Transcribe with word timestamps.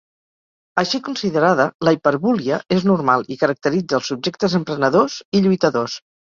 Així 0.83 0.99
considerada, 1.09 1.67
la 1.89 1.93
hiperbúlia 1.97 2.59
és 2.77 2.89
normal 2.93 3.27
i 3.37 3.39
caracteritza 3.45 4.01
els 4.01 4.11
subjectes 4.15 4.59
emprenedors 4.65 5.23
i 5.41 5.47
lluitadors. 5.49 6.03